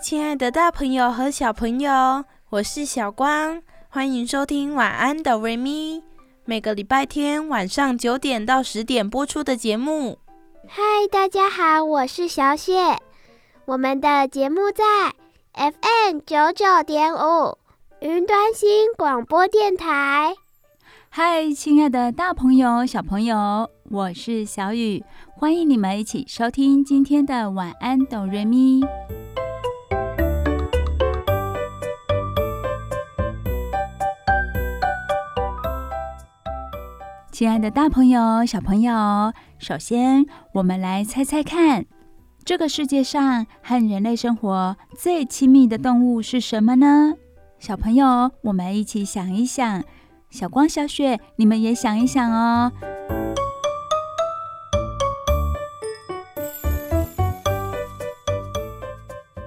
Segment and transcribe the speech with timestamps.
[0.00, 6.02] 亲爱的大朋友和小朋友，我是小光，欢迎收听晚安哆瑞咪，
[6.44, 10.18] 每个礼拜天晚上九点到十点播出的节目。
[10.68, 12.78] 嗨，大家好，我是小雪，
[13.64, 14.84] 我们的节目在
[15.54, 17.58] FM 九九点五
[18.00, 20.34] 云端新广播电台。
[21.08, 25.02] 嗨，亲爱的大朋友、小朋友，我是小雨，
[25.34, 28.80] 欢迎你们一起收听今天的晚安哆瑞咪。
[37.38, 41.86] 亲爱的大朋友、小朋友，首先我们来猜猜看，
[42.44, 47.14] 这个世界上和人类生活最亲密的动物是什么呢？
[47.60, 49.84] 小朋友，我们一起想一想。
[50.30, 52.72] 小光、小雪，你们也想一想哦。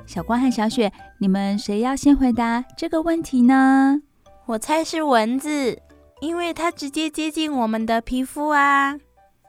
[0.05, 4.01] 小光和小雪，你们谁要先回答这个问题呢？
[4.45, 5.81] 我猜是蚊子。
[6.21, 8.95] 因为它直接接近我们的皮肤啊！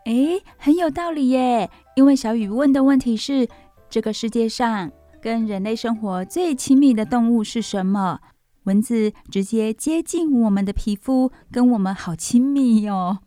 [0.06, 1.70] 诶，很有道理耶。
[1.94, 3.46] 因为小雨问的问题是：
[3.88, 8.18] 这个世界上跟人类生活最亲密的动物是什么？
[8.64, 13.18] 蚊子直接接近我们的皮肤，跟我们好亲密哟。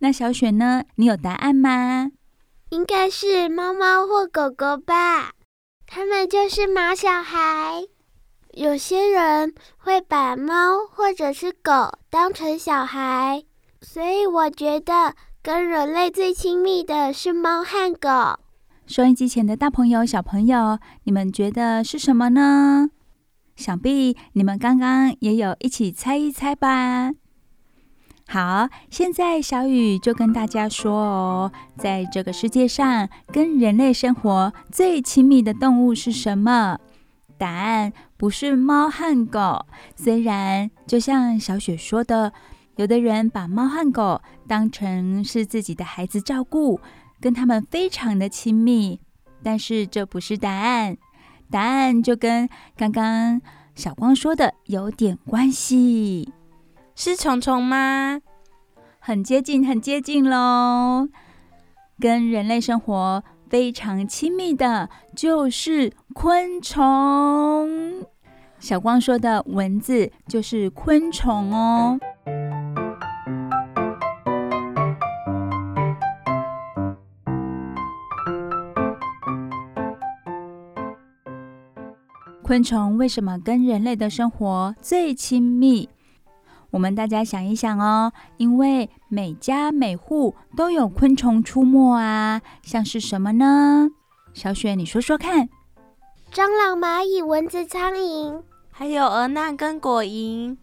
[0.00, 0.84] 那小雪呢？
[0.96, 2.10] 你有答案吗？
[2.70, 5.32] 应该是猫猫或狗狗吧。
[5.86, 7.84] 它们就是毛小孩。
[8.56, 13.42] 有些人会把猫或者是狗当成小孩，
[13.80, 18.38] 所以我觉得跟人类最亲密的是猫和狗。
[18.86, 22.90] 收音机前的大朋友、小朋友，你们觉得是什么呢？
[23.56, 27.10] 想必你们刚刚也有一起猜一猜吧。
[28.28, 36.78] 好，现在小雨就跟大家说哦，在这个世界上，跟人类生活最亲密的动物是什么？
[37.36, 39.66] 答案不是猫和狗，
[39.96, 42.32] 虽然就像小雪说的，
[42.76, 46.80] 有的人把猫和狗当成是自己的孩子照顾，
[47.20, 49.00] 跟他们非常的亲密，
[49.42, 50.96] 但是这不是答案。
[51.50, 53.40] 答案就跟刚刚
[53.74, 56.32] 小光说的有点关系，
[56.94, 58.20] 是虫虫吗？
[58.98, 61.08] 很接近，很接近喽，
[62.00, 63.22] 跟人类生活
[63.54, 68.04] 非常亲密的就是昆虫。
[68.58, 71.96] 小光说的蚊子就是昆虫哦。
[82.42, 85.88] 昆虫为什么跟人类的生活最亲密？
[86.74, 93.88] 我们大家想一想哦，因为每家每户都有昆虫出没啊，像是什么呢？
[94.32, 95.48] 小雪，你说说看。
[96.32, 98.42] 蟑螂、蚂蚁、蚊子、苍蝇，
[98.72, 100.56] 还有蛾蚧跟果蝇。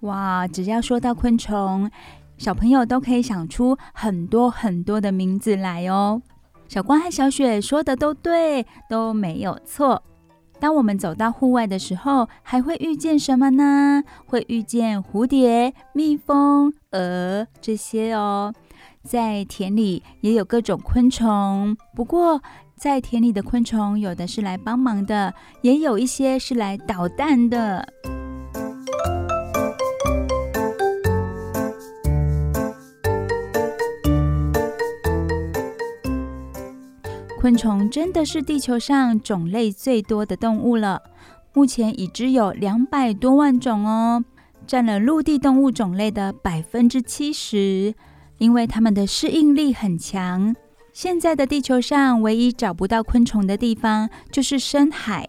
[0.00, 1.90] 哇，只要说到昆虫，
[2.38, 6.22] 小朋友都可以想出很多很多的名字来哦。
[6.66, 10.02] 小光和小雪说的都对，都没有错。
[10.62, 14.04] 当我们走到户外的时候，还会遇见什么呢？
[14.24, 18.54] 会遇见蝴蝶、蜜蜂、蛾这些哦。
[19.02, 22.40] 在田里也有各种昆虫，不过
[22.76, 27.88] 在田里的昆虫有的是来帮忙的，也有一些是来捣蛋的。
[37.42, 41.02] 昆虫真的是地球上种类最多的动物了，
[41.52, 44.24] 目前已知有两百多万种哦，
[44.64, 47.96] 占了陆地动物种类的百分之七十。
[48.38, 50.54] 因为它们的适应力很强，
[50.92, 55.28] 现在的地球上唯一找不到昆虫的地方就是深海。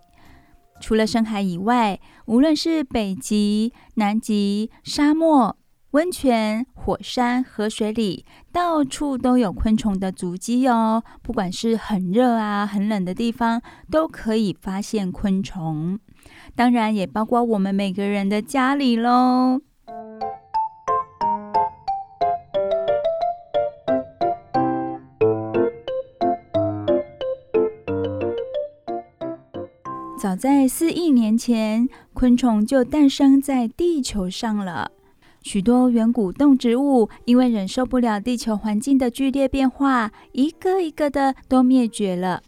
[0.80, 5.57] 除了深海以外，无论是北极、南极、沙漠。
[5.94, 11.04] 温泉、火山、河水里，到处都有昆虫的足迹哦。
[11.22, 13.62] 不管是很热啊、很冷的地方，
[13.92, 16.00] 都可以发现昆虫。
[16.56, 19.62] 当然，也包括我们每个人的家里喽。
[30.19, 34.90] 早在四亿年前，昆虫就诞生在地球上了。
[35.44, 42.42] 许多远古动植物因为忍受不了地球环境的剧烈变化，一个一个的都灭绝了。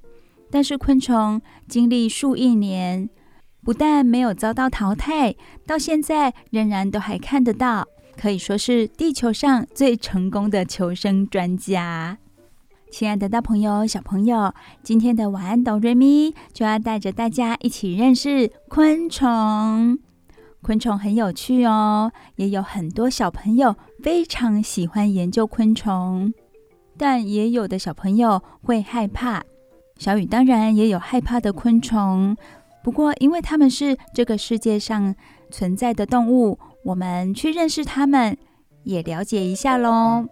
[0.49, 3.09] 但是昆虫经历数亿年，
[3.63, 5.35] 不但没有遭到淘汰，
[5.67, 7.85] 到现在仍然都还看得到，
[8.17, 12.17] 可以说是地球上最成功的求生专家。
[12.91, 19.99] 亲爱的大朋友、小朋友，今天的晚安哆瑞咪就要带着大家一起认识昆虫。
[20.65, 26.33] 昆虫很有趣哦，也有很多小朋友非常喜欢研究昆虫，
[26.97, 29.43] 但也有的小朋友会害怕。
[29.99, 32.35] 小雨当然也有害怕的昆虫，
[32.83, 35.13] 不过因为它们是这个世界上
[35.51, 38.35] 存在的动物，我们去认识它们，
[38.85, 40.25] 也了解一下喽。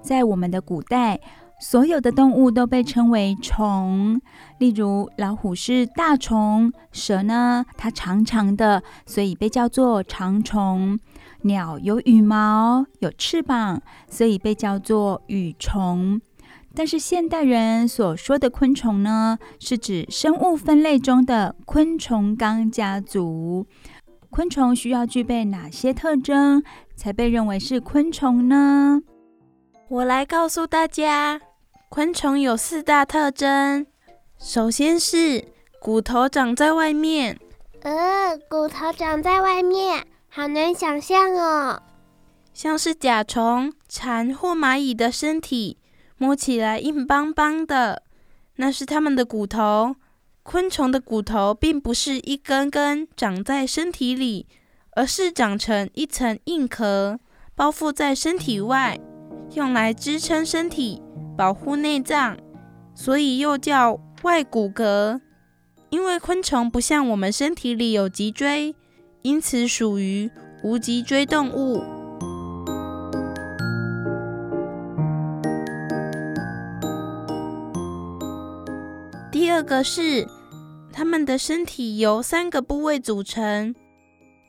[0.00, 1.20] 在我们的古代，
[1.60, 4.20] 所有的动物都被称为虫，
[4.58, 10.96] 例如老虎是大虫，蛇呢，它长长的，所以被叫做长虫；
[11.42, 16.20] 鸟有羽毛、有翅膀，所以被叫做羽虫。
[16.74, 23.66] 但是现代人所说的昆虫呢，是指生物分类中的昆虫纲家族。
[24.30, 26.62] 昆虫需要具备哪些特征，
[26.94, 29.00] 才被认为是昆虫呢？
[29.88, 31.40] 我来告诉大家。
[31.90, 33.86] 昆虫有四大特征，
[34.38, 35.48] 首先是
[35.80, 37.38] 骨头长在外面。
[37.80, 41.82] 呃，骨头长在外面，好难想象哦。
[42.52, 45.78] 像是甲虫、蝉或蚂蚁的身体，
[46.18, 48.02] 摸起来硬邦邦的，
[48.56, 49.96] 那是它们的骨头。
[50.42, 54.46] 昆虫的骨头并不是一根根长在身体里，
[54.92, 57.18] 而是长成一层硬壳，
[57.54, 58.98] 包覆在身体外，
[59.54, 61.02] 用来支撑身体。
[61.38, 62.36] 保护内脏，
[62.96, 65.20] 所以又叫外骨骼。
[65.88, 68.74] 因为昆虫不像我们身体里有脊椎，
[69.22, 70.28] 因此属于
[70.64, 71.84] 无脊椎动物。
[79.30, 80.26] 第二个是，
[80.92, 83.72] 它们的身体由三个部位组成，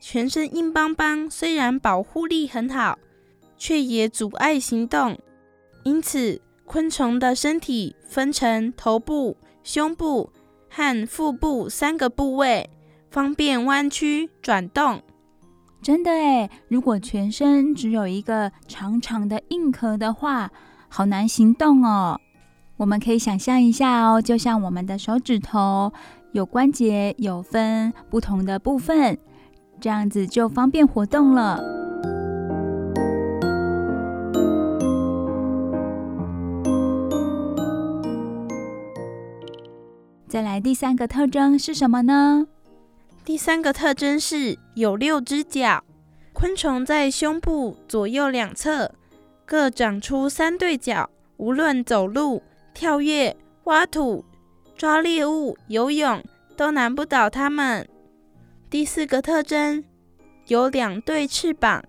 [0.00, 2.98] 全身硬邦邦，虽然保护力很好，
[3.56, 5.16] 却也阻碍行动，
[5.84, 6.42] 因此。
[6.70, 10.30] 昆虫的身体分成头部、胸部
[10.68, 12.70] 和腹部三个部位，
[13.10, 15.02] 方便弯曲转动。
[15.82, 20.52] 真的诶，如果全身只有一个长长的硬壳的话，
[20.88, 22.20] 好难行动哦。
[22.76, 25.92] 我们可以想象一下哦，就像我们的手指头
[26.30, 29.18] 有关节，有分不同的部分，
[29.80, 31.60] 这样子就方便活动了。
[40.30, 42.46] 再来第三个特征是什么呢？
[43.24, 45.82] 第三个特征是有六只脚。
[46.32, 48.94] 昆虫在胸部左右两侧
[49.44, 52.40] 各长出三对脚，无论走路、
[52.72, 54.24] 跳跃、挖土、
[54.76, 56.22] 抓猎物、游泳，
[56.56, 57.88] 都难不倒它们。
[58.70, 59.82] 第四个特征
[60.46, 61.82] 有两对翅膀。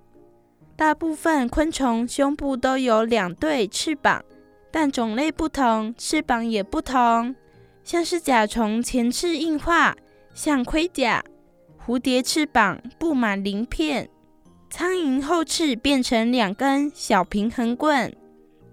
[0.76, 4.26] 大部分昆虫胸部都有两对翅膀，
[4.72, 7.36] 但种类不同，翅膀也不同。
[7.84, 9.96] 像是甲虫前翅硬化，
[10.34, 11.22] 像盔甲；
[11.86, 14.06] 蝴蝶翅膀布满鳞片；
[14.70, 18.16] 苍蝇后翅变成两根小平衡棍。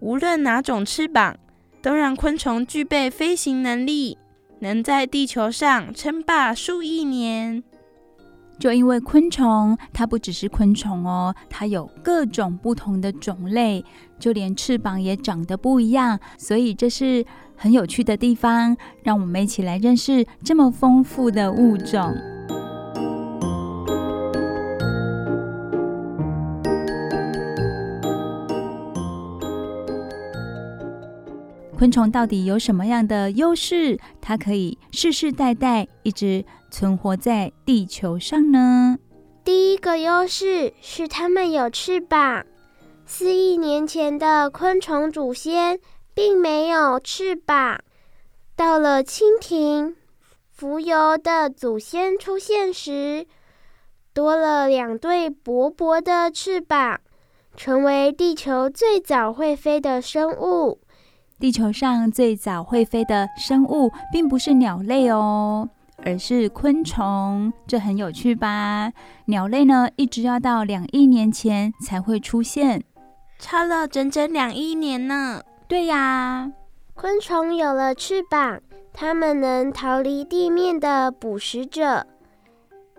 [0.00, 1.36] 无论哪种翅膀，
[1.82, 4.18] 都让昆虫具备飞行能力，
[4.60, 7.64] 能在地球上称霸数亿年。
[8.60, 13.84] 就因为昆虫，它不只是昆虫哦，它有各种不同的种类，
[14.18, 17.24] 就连翅膀也长得不一样，所以这是
[17.58, 18.76] 很有趣的地方。
[19.02, 22.14] 让我们一起来认识这么丰富的物种。
[31.76, 34.00] 昆虫到底有什么样的优势？
[34.20, 38.98] 它可以世世代代一直存活在地球上呢？
[39.44, 42.44] 第一个优势是它们有翅膀。
[43.06, 45.78] 四亿年前的昆虫祖先
[46.18, 47.78] 并没有翅膀，
[48.56, 49.94] 到了蜻蜓、
[50.58, 53.24] 蜉蝣的祖先出现时，
[54.12, 57.00] 多了两对薄薄的翅膀，
[57.56, 60.80] 成为地球最早会飞的生物。
[61.38, 67.52] 地球上最早会飞的生物，并不是鸟类哦，而是昆虫。
[67.64, 68.92] 这很有趣吧？
[69.26, 72.82] 鸟类呢，一直要到两亿年前才会出现。
[73.38, 75.42] 差了整整两亿年呢。
[75.68, 76.50] 对呀，
[76.94, 78.58] 昆虫有了翅膀，
[78.94, 82.06] 它们能逃离地面的捕食者，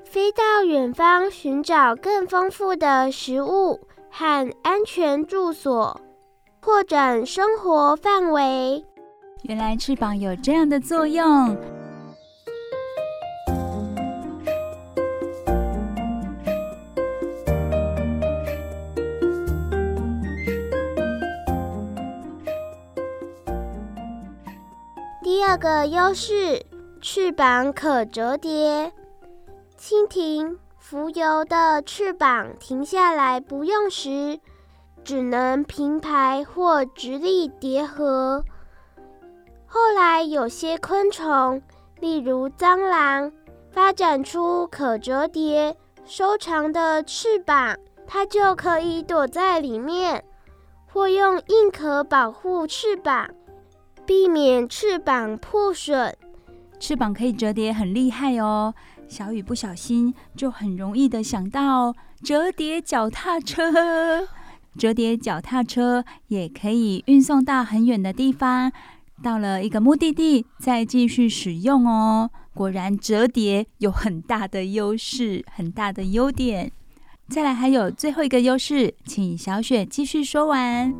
[0.04, 3.80] 飞到远方寻找更丰富的食物
[4.12, 6.00] 和安全住所，
[6.62, 8.86] 扩展生活范围。
[9.44, 11.58] 原来翅膀有这样的作用。
[25.40, 26.66] 第二个优势，
[27.00, 28.92] 翅膀可折叠。
[29.80, 34.38] 蜻蜓浮游的翅膀停下来不用时，
[35.02, 38.44] 只能平排或直立叠合。
[39.66, 41.62] 后来有些昆虫，
[42.02, 43.32] 例如蟑螂，
[43.72, 50.22] 发展出可折叠、收长的翅膀，它就可以躲在里面，
[50.92, 53.30] 或用硬壳保护翅膀。
[54.10, 56.12] 避免翅膀破损，
[56.80, 58.74] 翅膀可以折叠，很厉害哦。
[59.08, 64.28] 小雨不小心就很容易的想到折叠脚踏车，
[64.76, 68.72] 折叠脚踏车也可以运送到很远的地方，
[69.22, 72.32] 到了一个目的地再继续使用哦。
[72.56, 76.72] 果然折叠有很大的优势，很大的优点。
[77.28, 80.92] 再来还有最后一个优势，请小雪继续说完。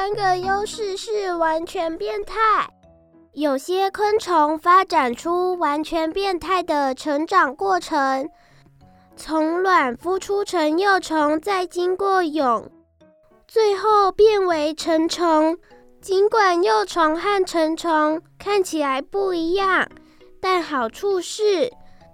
[0.00, 2.34] 三个优势是完全变态。
[3.34, 8.26] 有些昆虫发展出完全变态的成长过程，
[9.14, 12.70] 从卵孵出成幼虫，再经过蛹，
[13.46, 15.58] 最后变为成虫。
[16.00, 19.86] 尽管幼虫和成虫看起来不一样，
[20.40, 21.70] 但好处是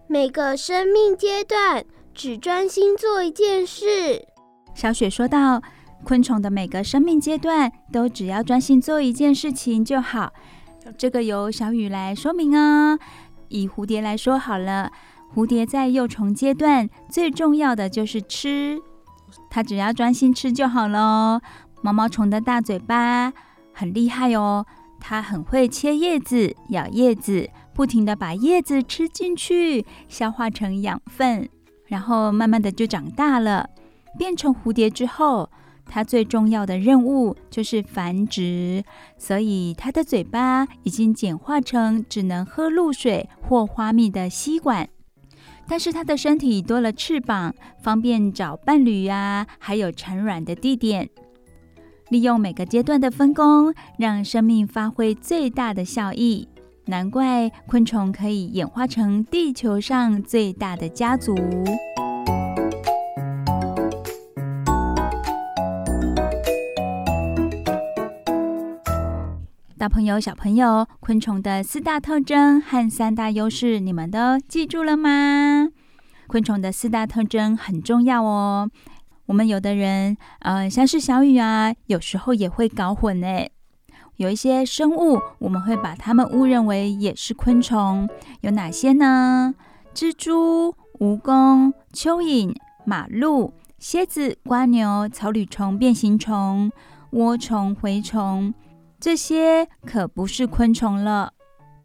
[0.09, 4.27] 每个生命阶段只专心做一件事。
[4.75, 5.63] 小雪说道。
[6.05, 10.33] 昆虫的每个生命阶段都只要专心做一件事情就好，
[10.97, 12.99] 这个由小雨来说明哦。
[13.49, 14.93] 以蝴蝶来说好了，
[15.35, 18.81] 蝴蝶在幼虫阶段最重要的就是吃，
[19.51, 21.41] 它只要专心吃就好喽。
[21.83, 23.33] 毛毛虫的大嘴巴
[23.73, 24.65] 很厉害哦，
[25.01, 31.49] 它很会切叶子、咬叶子，不停地把叶子吃进去，消化成养分，
[31.87, 33.71] 然后慢慢的就长大了，
[34.17, 35.51] 变成蝴蝶之后。
[35.89, 38.85] 它最重要的任务就是繁殖，
[39.17, 44.89] 所以它的嘴巴已经简化成只能喝露水或花蜜的吸管。
[45.69, 51.09] 但是它的身体多了翅膀，方便找伴侣呀，还有产卵的地点。
[52.11, 56.49] 利用每个阶段的分工，让生命发挥最大的效益。
[56.85, 61.35] 难怪昆虫可以演化成地球上最大的家族。
[69.87, 75.69] 大朋友、小朋友，昆虫的四大特征和三大优势，你们都记住了吗？
[76.27, 78.69] 昆虫的四大特征很重要哦。
[79.27, 83.53] 我们有的人，呃，像是小雨啊，有时候也会搞混诶。
[84.17, 88.09] 有一些生物，我们会把它们误认为也是昆虫，
[88.41, 89.55] 有哪些呢？
[89.95, 92.53] 蜘蛛、蜈蚣、蚯蚓、
[92.85, 96.73] 马鹿、蝎子、蜗牛、草履虫、变形虫、
[97.13, 98.53] 涡虫、蛔虫。
[98.99, 101.33] 这些可不是昆虫了，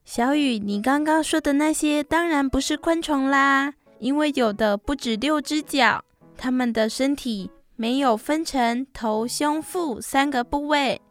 [0.05, 6.03] 小雨，你刚刚说的那些当然不是昆虫啦，因为有的不止六只脚，
[6.37, 11.01] 它们的身体没有分成头、胸、腹三个部位，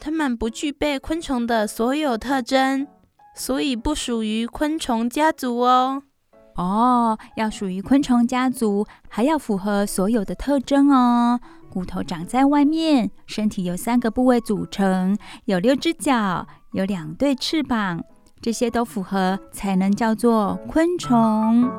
[0.00, 2.86] 它们不具备昆虫的所有特征，
[3.34, 6.02] 所以不属于昆虫家族哦。
[6.56, 11.38] 哦，要属于昆虫家族，还要符合所有的特征哦。
[11.76, 15.14] 骨头长在外面，身体由三个部位组成，
[15.44, 18.02] 有六只脚，有两对翅膀，
[18.40, 21.70] 这些都符合才能叫做昆虫。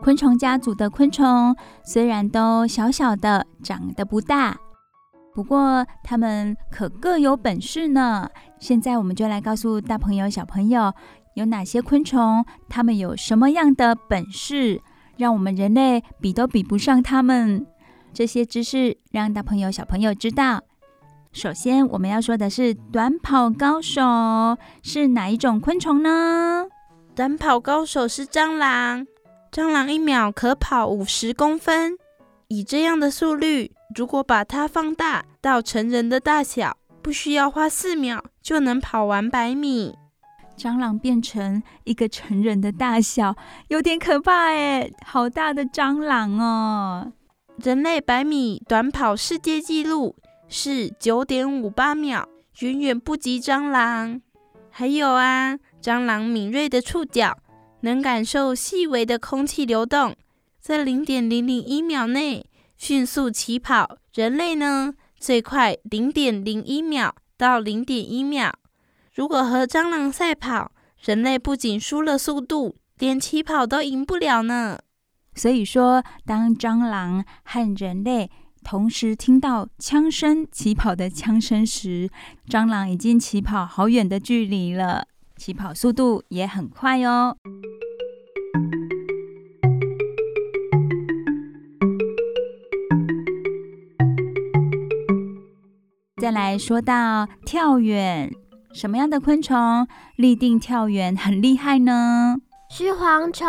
[0.00, 4.56] 昆虫家族的昆虫虽然都小小的，长得不大。
[5.32, 8.28] 不过，他们可各有本事呢。
[8.58, 10.92] 现在，我们就来告诉大朋友、小朋友，
[11.34, 14.82] 有哪些昆虫，他们有什么样的本事，
[15.16, 17.66] 让我们人类比都比不上他们。
[18.12, 20.62] 这些知识让大朋友、小朋友知道。
[21.32, 24.02] 首先，我们要说的是短跑高手
[24.82, 26.66] 是哪一种昆虫呢？
[27.14, 29.06] 短跑高手是蟑螂，
[29.52, 31.96] 蟑螂一秒可跑五十公分。
[32.52, 39.94] 以这样的速率，如果把它放大到成人的大小，不需要花四秒就能跑完百米。
[40.58, 43.36] 蟑螂变成一个成人的大小，
[43.68, 44.90] 有点可怕哎！
[45.06, 47.12] 好大的蟑螂哦！
[47.56, 50.16] 人类百米短跑世界纪录
[50.48, 52.28] 是九点五八秒，
[52.58, 54.20] 远远不及蟑螂。
[54.70, 57.38] 还有啊，蟑螂敏锐的触角
[57.82, 60.16] 能感受细微的空气流动，
[60.60, 62.44] 在零点零零一秒内
[62.76, 63.96] 迅速起跑。
[64.12, 68.52] 人类呢，最快零点零一秒到零点一秒。
[69.14, 74.78] 如果和蟑螂赛跑，人类不仅输了速度，连起跑都赢不了呢。
[75.34, 78.30] 所以说，当蟑螂和人类
[78.62, 82.10] 同时听到枪声起跑的枪声时，
[82.48, 87.36] 蟑螂已经起跑好远的距离了，起跑速度也很快哦。
[96.20, 98.30] 再来说到跳远。
[98.74, 102.36] 什么样的昆虫立定跳远很厉害呢？
[102.70, 103.48] 是蝗虫。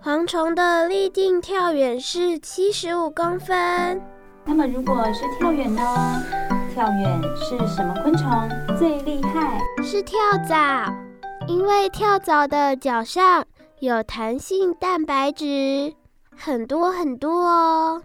[0.00, 4.00] 蝗虫的立定跳远是七十五公分。
[4.44, 5.82] 那么，如果是跳远呢？
[6.72, 8.30] 跳远是什么昆虫
[8.78, 9.60] 最厉害？
[9.82, 10.88] 是跳蚤，
[11.48, 13.44] 因为跳蚤的脚上
[13.80, 15.94] 有弹性蛋白质，
[16.36, 18.02] 很多很多哦，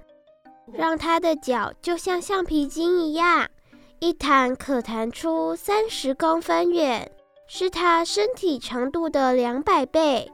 [0.73, 3.47] 让它的脚就像橡皮筋一样。
[3.99, 7.09] 一弹可弹出三十公分远，
[7.47, 10.31] 是它身体长度的两百倍。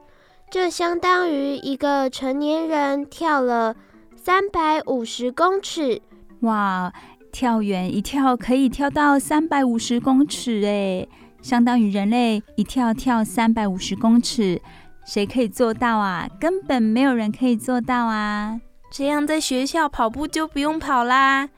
[0.51, 3.74] 这相当于一个成年人跳了
[4.15, 6.01] 三百五十公尺。
[6.41, 6.91] 哇，
[7.32, 11.08] 跳远一跳可以跳到三百五十公尺诶，
[11.41, 14.62] 相当于人类一跳跳三百五十公尺。
[15.05, 16.27] 谁可以做到啊？
[16.39, 18.60] 根本没有人可以做到啊！
[18.91, 21.50] 这样在学校跑步就不用跑啦。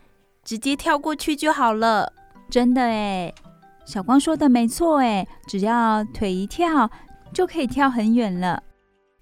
[0.45, 2.13] 直接跳过去就好了，
[2.51, 3.33] 真的诶，
[3.83, 6.87] 小光说的没错诶，只要腿一跳
[7.33, 8.61] 就可以跳很远了。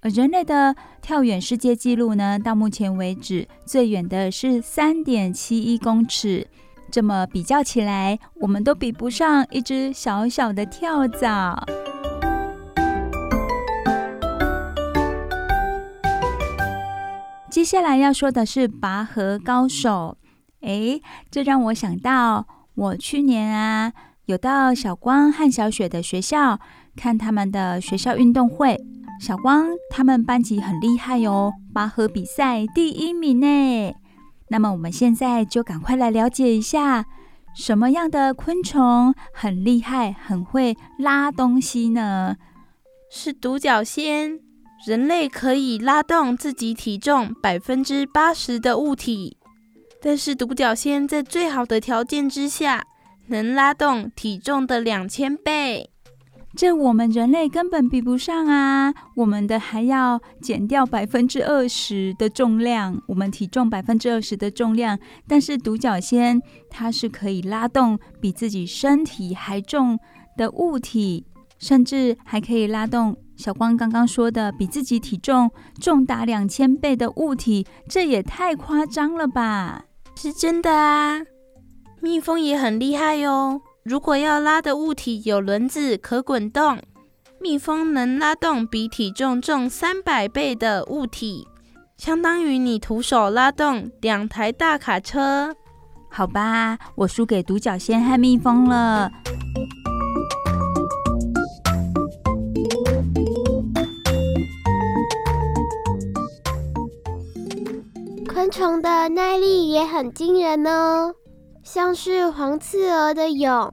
[0.01, 6.45] 而人类的跳远世界纪录呢，到目前为止最远的是三点七一公尺。
[6.91, 11.65] 这么比较起来，我们都比不上一只小小的跳蚤。
[17.49, 20.17] 接下来要说的是拔河高手。
[20.63, 23.93] 诶，这让我想到，我去年啊，
[24.25, 26.59] 有到小光和小雪的学校
[26.95, 28.79] 看他们的学校运动会。
[29.19, 33.93] 小光他们班级很厉害哦，拔河比赛第一名呢。
[34.49, 37.05] 那么我们现在就赶快来了解一下，
[37.55, 42.35] 什么样的昆虫很厉害，很会拉东西呢？
[43.09, 44.39] 是独角仙。
[44.85, 49.37] 人类可以拉动自己体重百分之八十的物体。
[50.05, 52.85] 但是独角仙在最好的条件之下，
[53.27, 55.89] 能拉动体重的两千倍，
[56.57, 58.93] 这我们人类根本比不上啊！
[59.15, 66.37] 我们的还要减掉百分之二十的重量，我们体重百分之二十的重量，但是独角仙
[66.69, 69.97] 它是可以拉动比自己身体还重
[70.35, 71.25] 的物体，
[71.57, 79.85] 甚至还可以拉动小光刚刚说的比自己体重重达两千倍的物体，这也太夸张了吧！
[80.15, 81.21] 是真的啊，
[82.01, 83.61] 蜜蜂也很厉害哦。
[83.83, 86.79] 如果要拉的物体有轮子可滚动，
[87.41, 91.45] 蜜蜂能拉动比体重重三百倍的物体，
[91.97, 95.53] 相当于你徒手拉动两台大卡车。
[96.09, 99.11] 好吧，我输给独角仙和蜜蜂了。
[108.33, 111.13] 昆虫的耐力也很惊人哦，
[111.63, 113.71] 像是黄刺蛾的蛹，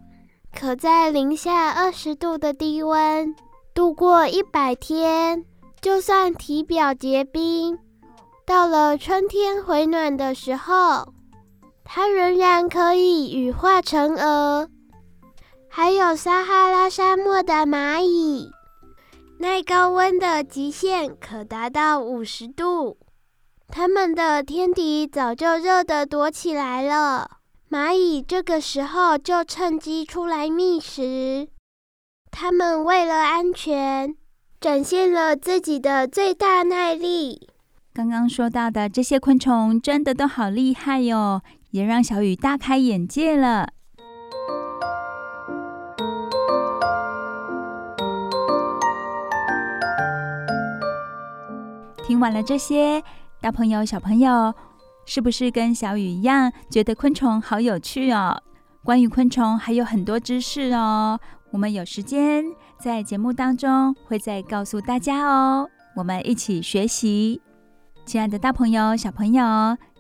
[0.54, 3.34] 可在零下二十度的低温
[3.72, 5.46] 度过一百天，
[5.80, 7.78] 就算体表结冰，
[8.44, 11.14] 到了春天回暖的时候，
[11.82, 14.68] 它仍然可以羽化成蛾。
[15.70, 18.50] 还有撒哈拉沙漠的蚂蚁，
[19.38, 22.98] 耐高温的极限可达到五十度。
[23.72, 27.38] 它们的天敌早就热得躲起来了，
[27.70, 31.48] 蚂蚁这个时候就趁机出来觅食。
[32.30, 34.14] 它们为了安全，
[34.60, 37.48] 展现了自己的最大耐力。
[37.94, 43.68] 刚刚说到的这些昆虫真的都好厉害哟，也让小雨大开眼界了。
[52.04, 53.02] 听完了这些。
[53.40, 54.52] 大朋友、小朋友，
[55.06, 58.42] 是不是跟小雨一样，觉得昆虫好有趣哦？
[58.84, 61.18] 关于昆虫还有很多知识哦，
[61.50, 62.44] 我们有时间
[62.78, 65.66] 在节目当中会再告诉大家哦。
[65.96, 67.40] 我们一起学习，
[68.04, 69.42] 亲爱的大朋友、小朋友，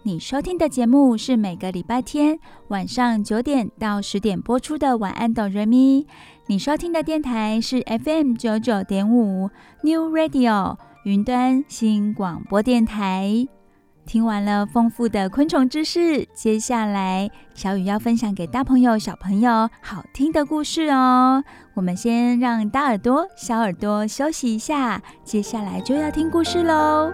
[0.02, 6.02] 你收听的节目是每个礼拜天晚上九点到十点播出的《晚安，哆瑞咪》。
[6.46, 9.48] 你收听的电台是 FM 九九点五
[9.82, 13.46] New Radio 云端新广播电台。
[14.04, 21.42] 听完了丰富的昆虫知识，接下来小雨要分享给大朋友、小朋友好听的故事哦。
[21.74, 27.10] 我们先让大耳朵、小耳朵休息一下，接下来就要听故事喽。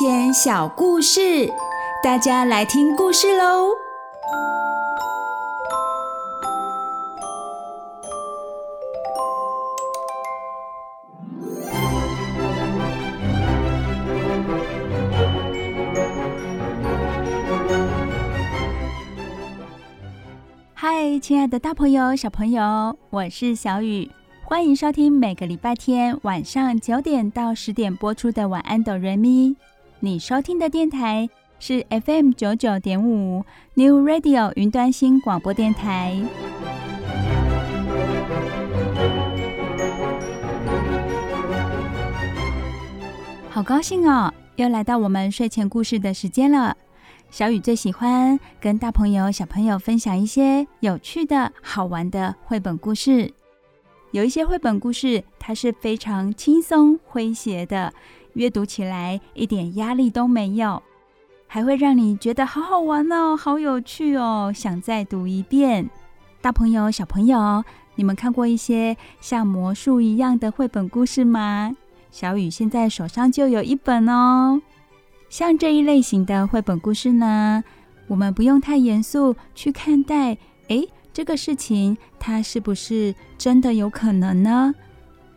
[0.00, 1.52] 睡前小故事，
[2.02, 3.68] 大家来听故事喽！
[20.72, 24.10] 嗨，亲爱的大朋友、小朋友，我是小雨。
[24.44, 29.50] 欢迎收听每个礼拜天晚上九点到十点播出的《晚安，哆瑞咪》。
[30.02, 36.18] 你收听的电台是 FM 九九点五 New Radio 云端新广播电台。
[43.50, 46.74] 好高兴哦，又来到我们睡前故事的时间了。
[47.30, 53.30] 小雨最喜欢跟大朋友、小朋友分享一些有趣的好玩的绘本故事。
[54.12, 57.92] 有一些绘本故事，它是非常轻松诙谐的，
[58.34, 60.82] 阅读起来一点压力都没有，
[61.46, 65.88] 还会让你觉得好好玩哦，好有趣哦，想再读一遍。
[66.40, 67.64] 大朋友、小朋友，
[67.94, 71.74] 你们看过一些像魔术一样的绘本故事吗？
[72.10, 74.60] 小雨现在手上就有一本哦。
[75.28, 77.62] 像这一类型的绘本故事呢，
[78.08, 80.36] 我们不用太严肃去看待，
[80.68, 80.88] 诶。
[81.12, 84.72] 这个事情，它是不是真的有可能呢？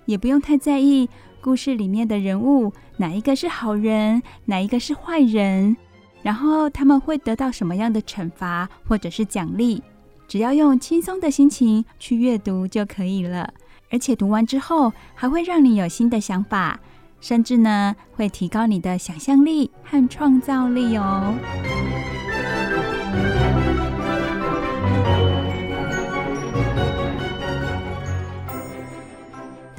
[0.05, 1.09] 也不用太在意
[1.41, 5.75] 故事里面的人物，哪一个是好人，哪一个是坏人，
[6.21, 9.81] 然后他们会得到什么样的惩罚或者是奖励。
[10.27, 13.53] 只要用轻松的心情去阅读就可以了。
[13.91, 16.79] 而且读完之后，还会让你有新的想法，
[17.21, 21.35] 甚至呢，会提高你的想象力和创造力哦。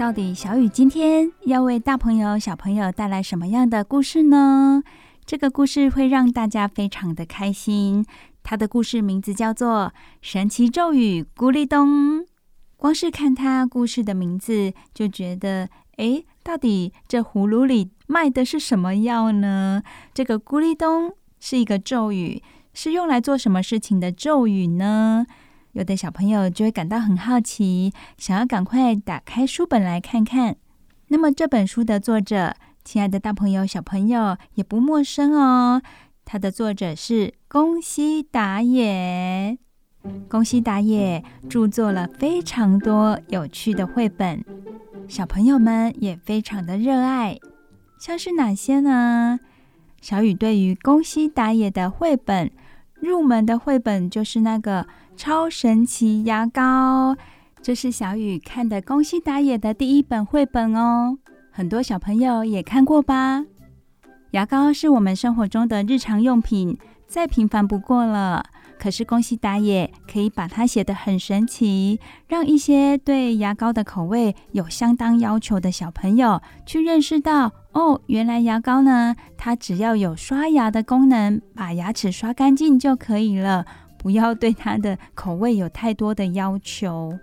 [0.04, 4.82] 到底小雨今天要为大朋友、小朋友带来什么样的故事呢？
[5.24, 8.04] 这个故事会让大家非常的开心。
[8.42, 12.18] 它的故事名字叫做《神奇咒语咕哩咚》。
[12.76, 19.82] 光是看它故事的名字，就觉得，诶，到底这葫芦里卖的是什么药呢？
[20.12, 22.42] 这个咕哩咚是一个咒语，
[22.74, 25.24] 是用来做什么事情的咒语呢？
[25.74, 30.56] 有的小朋友就会感到很好奇，想要赶快打开书本来看看。
[31.08, 35.82] 那么这本书的作者，亲爱的大朋友、小朋友也不陌生哦。
[36.24, 39.58] 他的作者是宫西达也。
[40.28, 44.44] 宫西达也著作了非常多有趣的绘本，
[45.08, 47.36] 小朋友们也非常的热爱。
[47.98, 49.40] 像是哪些呢？
[50.00, 52.52] 小雨对于宫西达也的绘本，
[52.94, 54.86] 入门的绘本就是那个。
[55.16, 57.16] 超神奇牙膏，
[57.62, 61.18] 这是小雨看的宫西达也的第一本绘本哦。
[61.50, 63.44] 很多小朋友也看过吧？
[64.32, 68.44] 牙膏是我们生活中的日常用品，再平凡不过了。
[68.76, 83.64] 可是宫西达也可以把它写得很神奇，让一些对牙膏的口味有相当要求的小朋友去认识到，哦，原来牙膏呢，它只要有刷牙的功能，把牙齿刷干净就可以了。
[84.04, 87.18] 不要对它的口味有太多的要求。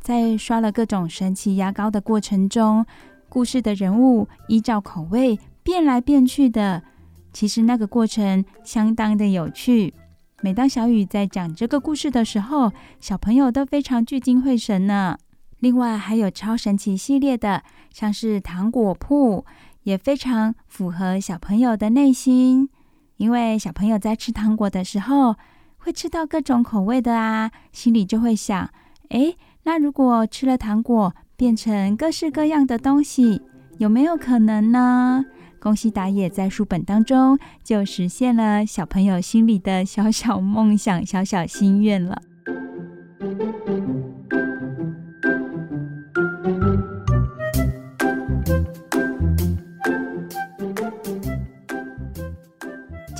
[0.00, 2.86] 在刷了各种神奇牙膏的过程中，
[3.28, 6.82] 故事的人物依照口味变来变去的，
[7.30, 9.92] 其实那个过程相当的有趣。
[10.40, 15.18] 每当小雨在讲这个故事的时候，小朋友都非常聚精会神呢。
[15.58, 19.44] 另外还有超神奇系列的，像是糖果铺，
[19.82, 22.70] 也非常符合小朋友的内心，
[23.18, 25.36] 因为小朋友在吃糖果的时候，
[25.84, 28.70] 会吃到各种口味的啊，心里就会想：
[29.10, 33.42] 诶，那如果吃了糖果变成各式各样的东西，
[33.76, 35.26] 有没有可能呢？
[35.60, 42.22] 恭喜打野在书本当中就实现了小朋友心里的小小梦想、小小心愿了。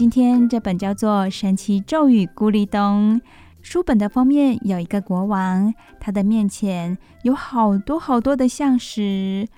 [0.04, 3.18] 今天这本叫做《神奇咒语咕哩咚》
[3.62, 9.48] 书本的封面有一个国王，他的面前有好多好多的橡石，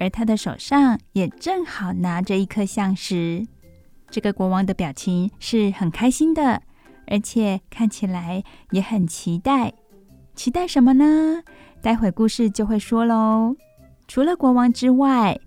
[0.00, 3.46] 而他的手上也正好拿着一颗橡石。
[4.10, 6.60] 这个国王的表情是很开心的，
[7.06, 9.74] 而且看起来也很期待。
[10.34, 11.40] 期待什么呢？
[11.80, 13.54] 待会故事就会说喽。
[14.08, 15.38] 除了国王之外，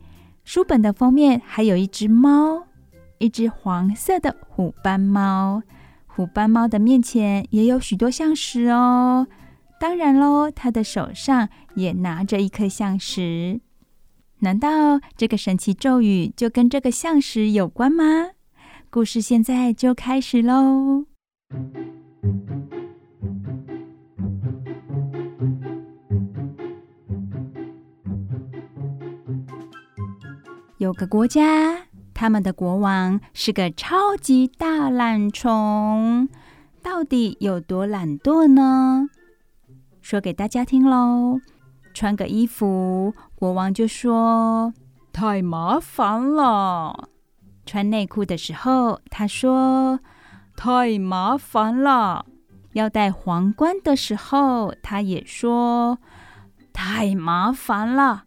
[0.45, 2.66] 书本的封面还有一只猫。
[3.19, 5.61] 一只黄色的虎斑猫，
[6.05, 9.27] 虎斑猫的面前也有许多象石哦。
[9.79, 13.61] 当然喽，它的手上也拿着一颗象石。
[14.39, 18.31] 难道这个神奇咒语就跟这个象石有关吗？
[18.89, 21.05] 故事现在就开始喽。
[30.77, 31.86] 有个国家。
[32.19, 36.27] 他们的国王是个超级大懒虫，
[36.81, 39.07] 到底有多懒惰呢？
[40.01, 41.39] 说给大家听喽。
[41.93, 44.73] 穿个衣服，国王就说
[45.13, 47.07] 太麻烦了；
[47.67, 49.99] 穿内裤的时候，他说
[50.55, 52.25] 太麻烦了；
[52.73, 55.99] 要戴皇冠的时候，他也说
[56.73, 58.23] 太麻烦了。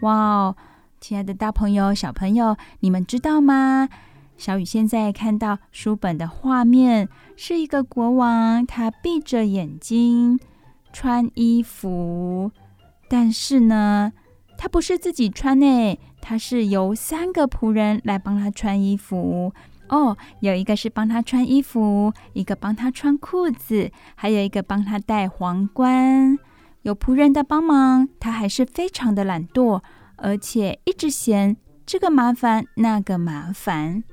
[0.00, 0.56] 哇！
[1.06, 3.90] 亲爱的大朋友、小朋友，你们知道吗？
[4.38, 10.40] 小雨现在看到书本的画面，是一个国王，他闭着眼睛
[10.94, 12.50] 穿衣服，
[13.06, 14.14] 但是呢，
[14.56, 19.52] 他不是自己穿诶，他是由三个仆人来帮他穿衣服
[19.90, 20.16] 哦。
[20.40, 26.38] 有一个是帮他穿衣服，一个帮他穿裤子，还有一个帮他戴皇冠。
[26.80, 29.82] 有仆人的帮忙，他还是非常的懒惰。
[30.16, 34.04] 而且一直嫌这个麻烦那个麻烦，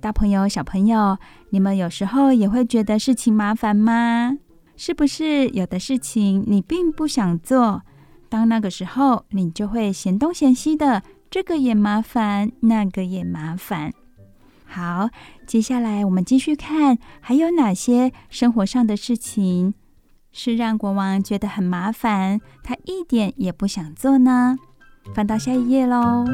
[0.00, 1.16] 大朋友小朋友，
[1.50, 4.36] 你们有时候也会觉得事情麻烦吗？
[4.76, 7.82] 是不是有的事情你并不想做，
[8.28, 13.92] 当那个时候你就会嫌东嫌西的，这个也麻烦，那个也麻烦。
[14.64, 15.10] 好，
[15.46, 19.74] 接下来我们继续看，还有哪些生活上的事情
[20.32, 24.56] 是让国王觉得很麻烦，他一点也不想做呢？
[25.14, 26.24] 翻到下一页喽！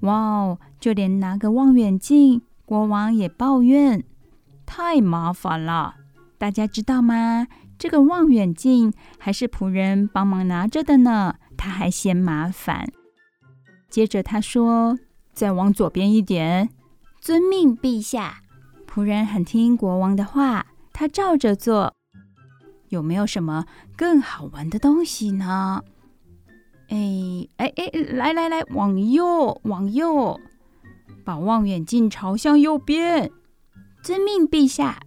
[0.00, 4.02] 哇哦，就连拿个望远镜，国王也抱怨
[4.64, 5.96] 太麻烦了。
[6.38, 7.46] 大家知道吗？
[7.78, 12.92] 这个望远镜还是仆人帮忙拿着的呢，他还嫌麻烦。
[13.88, 14.98] 接着他说
[15.34, 16.70] ：“再往左边一点。”
[17.20, 18.42] 遵命，陛下。
[18.92, 21.94] 仆人很听国王的话，他照着做。
[22.88, 23.64] 有没有什么
[23.96, 25.84] 更好玩的东西呢？
[26.88, 30.40] 哎哎哎，来来来，往右，往右，
[31.24, 33.30] 把望远镜朝向右边。
[34.02, 34.98] 遵命，陛下。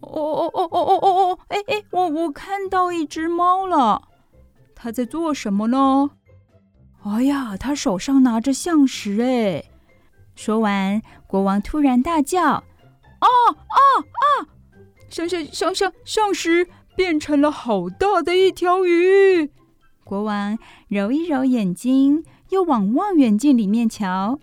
[0.00, 1.38] 哦哦哦哦哦哦哦！
[1.48, 4.08] 哎哎，我我看到一只猫了，
[4.74, 6.12] 它在做什么呢？
[7.02, 9.20] 哎呀，它手上拿着橡石。
[9.20, 9.64] 哎，
[10.34, 12.64] 说完，国王突然大叫。
[13.26, 14.48] 啊啊啊！
[15.08, 19.50] 橡橡橡橡橡实变成了好大的一条鱼。
[20.04, 20.58] 国王
[20.88, 24.38] 揉一揉眼睛，又往望远镜里面瞧。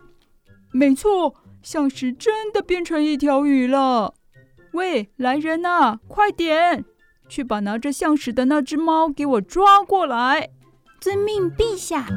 [0.71, 4.15] 没错，橡实真的变成一条鱼了。
[4.73, 6.83] 喂，来人呐，快点
[7.29, 10.49] 去把拿着橡实的那只猫给我抓过来！
[10.99, 12.07] 遵命，陛下。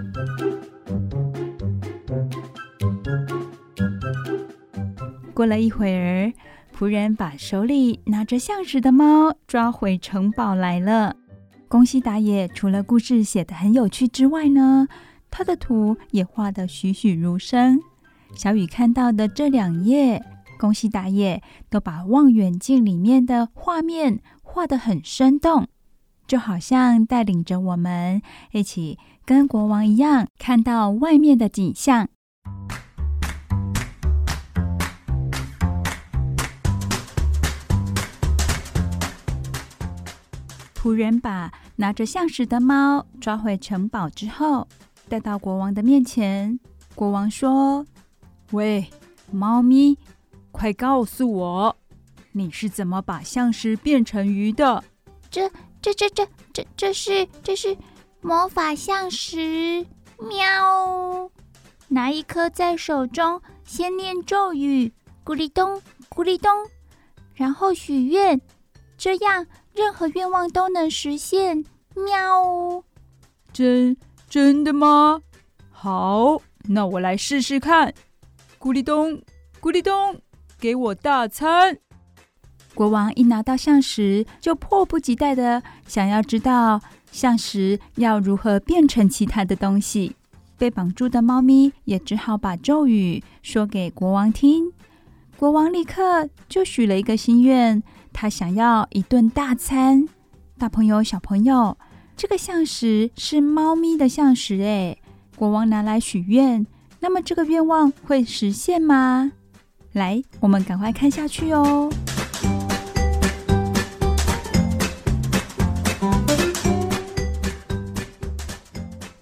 [5.34, 6.32] 过了一会儿，
[6.76, 11.16] 仆人把手里拿着橡实的猫抓回城堡来了。
[11.68, 14.86] 宫西达也除了故事写得很有趣之外呢，
[15.30, 17.80] 他的图也画得栩栩如生。
[18.34, 20.22] 小雨看到的这两页，
[20.58, 25.66] 宫西达也都把望远镜里面的画面画得很生动，
[26.26, 28.20] 就好像带领着我们
[28.52, 32.08] 一起跟国王一样，看到外面的景象。
[40.86, 44.68] 仆人把拿着象石的猫抓回城堡之后，
[45.08, 46.60] 带到国王的面前。
[46.94, 47.84] 国王说
[48.52, 48.88] ：“喂，
[49.32, 49.98] 猫咪，
[50.52, 51.76] 快告诉我，
[52.30, 54.84] 你是怎么把象石变成鱼的？
[55.28, 55.50] 这、
[55.82, 57.76] 这、这、这、这、这是、这是
[58.20, 59.84] 魔法象石。
[60.20, 61.28] 喵！
[61.88, 64.92] 拿一颗在手中，先念咒语，
[65.24, 66.48] 咕哩咚，咕哩咚，
[67.34, 68.40] 然后许愿，
[68.96, 69.44] 这样
[69.76, 71.64] 任何愿望都能实现。
[71.94, 72.82] 喵！
[73.52, 73.96] 真
[74.28, 75.20] 真的吗？
[75.70, 77.92] 好，那我来试试看。
[78.58, 79.22] 咕哩咚，
[79.60, 80.20] 咕哩咚，
[80.58, 81.78] 给我大餐。
[82.74, 86.80] 国王一拿到象石，就迫不及待地想要知道
[87.12, 90.16] 象石要如何变成其他的东西。
[90.58, 94.72] 被绑住的猫咪也只好把咒语说给国王听。
[95.38, 97.82] 国王立刻就许了一个心愿，
[98.18, 100.08] 他想要一顿大餐。
[100.56, 101.76] 大朋友、小朋友，
[102.16, 104.98] 这个橡石是猫咪的橡实诶。
[105.36, 106.66] 国王拿来许愿，
[107.00, 109.32] 那么这个愿望会实现吗？
[109.92, 111.92] 来，我们赶快看下去哦。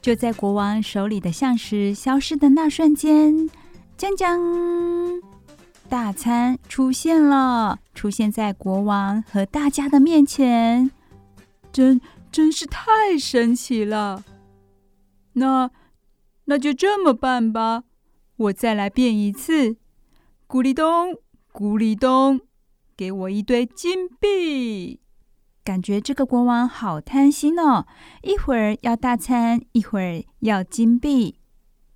[0.00, 3.50] 就在国王手里的橡石消失的那瞬间，
[3.96, 4.40] 将将，
[5.88, 10.90] 大餐出现了，出现在国王和大家的面前，
[11.72, 14.24] 真真是太神奇了。
[15.34, 15.70] 那
[16.44, 17.84] 那就这么办吧，
[18.36, 19.76] 我再来变一次，
[20.46, 21.18] 咕哩咚，
[21.52, 22.40] 咕哩咚，
[22.96, 25.00] 给我一堆金币。
[25.64, 27.86] 感觉这个国王好贪心哦，
[28.22, 31.38] 一会儿要大餐，一会儿要金币。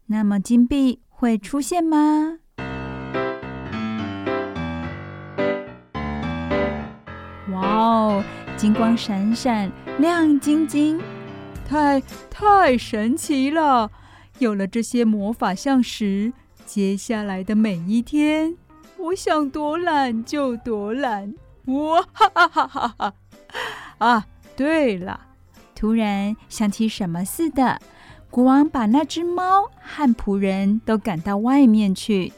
[0.07, 2.39] 那么金币会出现吗？
[7.61, 8.25] 哇哦，
[8.57, 11.01] 金光闪闪，亮晶晶，
[11.69, 13.91] 太太神奇了！
[14.39, 16.33] 有了这些魔法橡实，
[16.65, 18.57] 接下来的每一天，
[18.97, 21.35] 我想多懒就多懒。
[21.67, 23.15] 哇哈哈哈哈哈！
[23.99, 25.21] 啊，对了，
[25.75, 27.81] 突然想起什么似的，
[28.31, 32.33] 国王把那只猫和仆人都赶到外面去。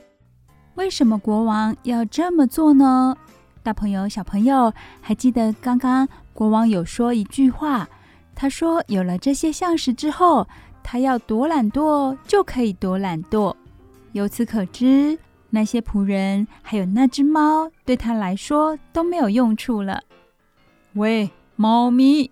[0.76, 3.14] 为什么国王要这么做呢？
[3.62, 7.88] 大朋友、小朋友，还记得刚刚国王有说一句话？
[8.34, 10.48] 他说：“有了这些橡石之后，
[10.82, 13.54] 他要多懒惰就可以多懒惰。”
[14.12, 15.18] 由此可知，
[15.50, 20.02] 那些仆人还有那只猫对他来说都没有用处了。
[20.94, 21.30] 喂。
[21.56, 22.30] 猫咪，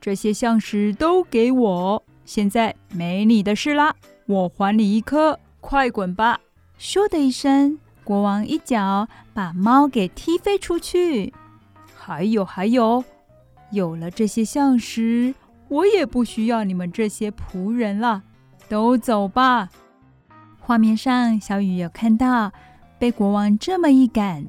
[0.00, 2.02] 这些橡石都给我！
[2.24, 6.40] 现在没你的事啦，我还你一颗，快滚吧！
[6.78, 9.06] 咻的一声，国王一脚
[9.40, 11.32] 把猫给踢飞出去。
[11.96, 13.02] 还有还有，
[13.70, 15.34] 有了这些象石，
[15.68, 18.22] 我也不需要你们这些仆人了，
[18.68, 19.70] 都走吧！
[20.58, 22.52] 画面上，小雨有看到，
[22.98, 24.44] 被国王这么一赶，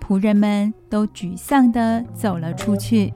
[0.00, 3.12] 仆人们都沮丧的走了出去。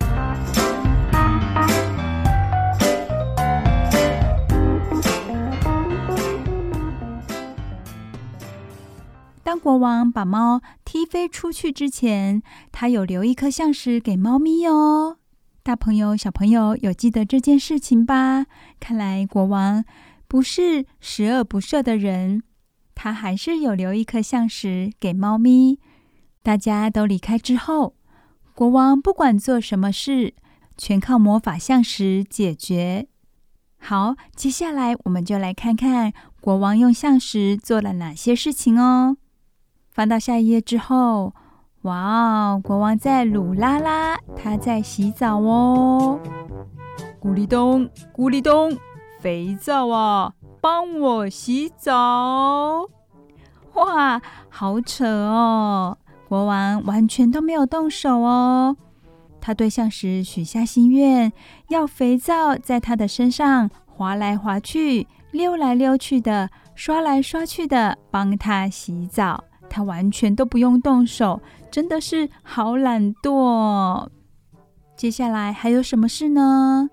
[9.43, 10.61] 当国王把猫
[10.97, 15.19] 踢飞出去之前，他有留一颗橡石给猫咪哦。
[15.63, 18.47] 大朋友、小朋友有记得这件事情吧？
[18.81, 19.85] 看来国王
[20.27, 22.43] 不是十恶不赦的人，
[22.95, 25.79] 他还是有留一颗橡石给猫咪。
[26.43, 27.95] 大家都离开之后，
[28.55, 30.33] 国王不管做什么事，
[30.79, 33.07] 全靠魔法橡石解决。
[33.77, 39.19] 好，接下来我们就来看看国王用橡石做了哪些事情哦。
[39.97, 41.33] 翻到下一页之后，
[41.81, 42.61] 哇哦！
[42.63, 46.21] 国王在鲁拉拉，他在洗澡哦。
[47.19, 48.77] 咕哩咚，咕哩咚，
[49.21, 52.87] 肥皂啊，帮我洗澡！
[53.73, 55.97] 哇，好扯哦！
[56.29, 58.77] 国王完全都没有动手哦。
[59.41, 61.33] 他对象时许下心愿，
[61.69, 69.43] 要肥皂在他的身上滑来滑去、溜来溜去的，刷来刷去的，帮他洗澡。
[69.69, 71.41] 他完全都不用动手，
[71.71, 74.09] 真的是好懒惰。
[74.97, 76.89] 接下来还有什么事呢？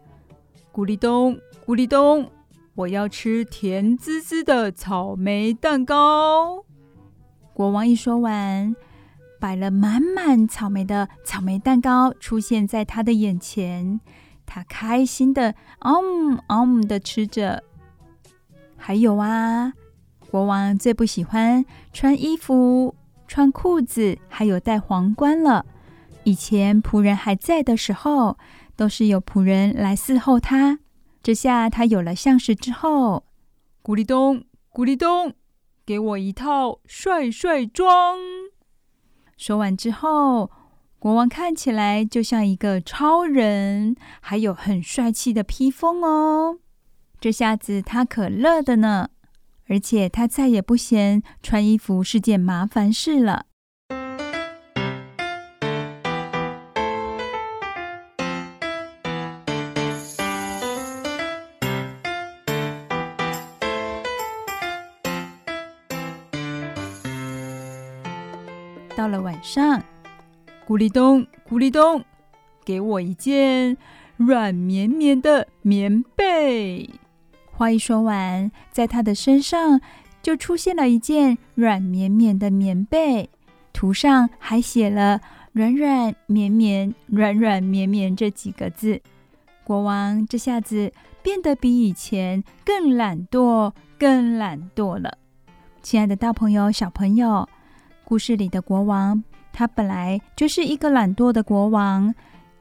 [0.74, 2.30] 咕哩咚，咕哩咚，
[2.76, 6.66] 我要吃甜滋滋的草莓蛋糕。
[7.54, 8.76] 国王一说完，
[9.40, 14.02] 摆了满满草莓的草莓蛋糕出现在他的眼前，
[14.46, 17.64] 他开心的嗯嗯的吃着。
[18.76, 19.74] 还有啊。
[20.34, 22.96] 国王最不喜欢穿衣服、
[23.28, 25.64] 穿裤子，还有戴皇冠了。
[26.24, 28.36] 以前仆人还在的时候，
[28.76, 30.80] 都是有仆人来伺候他。
[31.22, 33.26] 这下他有了相识之后，
[33.84, 35.36] 咕哩咚，咕哩咚，
[35.86, 38.18] 给我一套帅帅装。
[39.38, 40.50] 说完之后，
[40.98, 46.58] 国王看起来就像一个超人，还有很帅气的披风哦。
[47.22, 49.12] 这下子他可乐的呢，
[49.68, 53.46] 而且他再也不嫌穿衣服是件麻烦事了。
[68.96, 69.84] 到了晚上，
[70.68, 72.06] 咕哩咚，咕哩咚，
[72.64, 73.76] 给我一件
[74.16, 76.90] 软绵绵的棉被。
[77.56, 79.80] 话一说完，在他的身上
[80.24, 83.30] 就出现了一件软绵绵的棉被，
[83.72, 85.22] 图上还写了
[85.54, 89.00] “软软绵绵，软软绵绵”这几个字。
[89.64, 90.92] 国王这下子
[91.22, 95.18] 变得比以前更懒惰，更懒惰了。
[95.84, 97.48] 亲爱的大朋友、小朋友。
[98.04, 99.24] 故事里的国王，
[99.54, 102.14] 他本来就是一个懒惰的国王。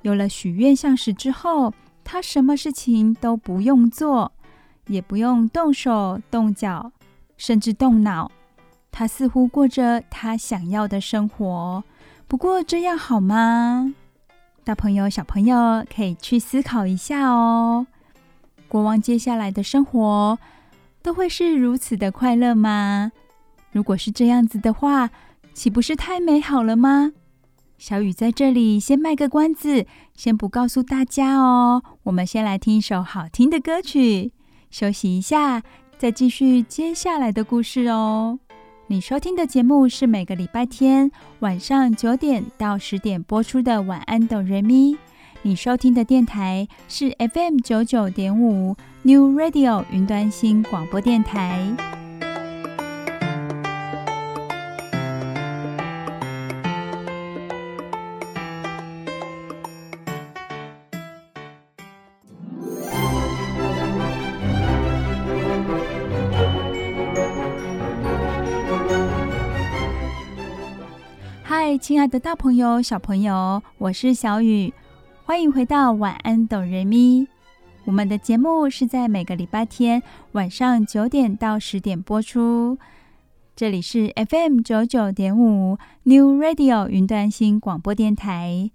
[0.03, 1.73] 有了许愿像石之后，
[2.05, 4.31] 他什么事情都不用做，
[4.87, 6.93] 也不用动手动脚，
[7.37, 8.31] 甚至动脑。
[8.91, 11.83] 他似乎过着他想要的生活。
[12.29, 13.95] 不过这样好吗？
[14.65, 17.87] 大朋友、小朋友可以去思考一下哦。
[18.69, 20.39] 国王接下来的生活
[21.03, 23.13] 都会是如此的快乐吗？
[23.71, 25.11] 如果是这样子的话，
[25.53, 27.13] 岂不是太美好了吗？
[27.79, 31.83] 小雨在这里先卖个关子，先不告诉大家哦。
[32.05, 34.33] 我们先来听一首好听的歌曲，
[34.73, 35.63] 休息一下，
[35.97, 38.41] 再继续接下来的故事哦。
[38.89, 44.95] 你收听的节目是每个礼拜天晚上九点到十点播出的《晚安，哆瑞咪》。
[45.43, 52.02] 你收听的电台是 FM 九九点五 New Radio 云端新广播电台。
[71.79, 74.73] 亲爱的大朋友、小朋友，我是小雨，
[75.25, 77.27] 欢迎回到晚安，哆瑞咪。
[77.85, 80.03] 我们的节目是在每个礼拜天
[80.33, 82.79] 晚上九点到十点播出，
[83.57, 88.71] 这里是 FM 九九点五 New Radio 云端新广播电台。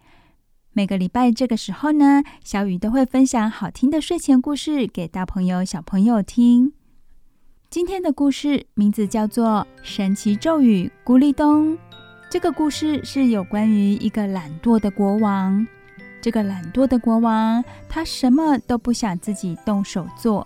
[0.74, 6.74] 每个礼拜这个时候呢，小雨都会分享好听的睡前故事给大朋友、小朋友听。
[7.70, 11.74] 今天的故事名字叫做《神奇咒语咕哩咚》。
[12.30, 15.66] 这个故事是有关于一个懒惰的国王。
[16.22, 20.46] 这个懒惰的国王，他什么都不想自己动手做，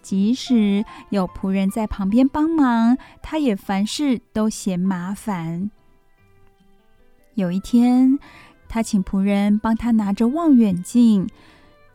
[0.00, 5.72] 即使有仆人在旁边帮忙，他也凡事都嫌麻烦。
[7.34, 8.16] 有一天，
[8.68, 11.28] 他请仆人帮他拿着望远镜，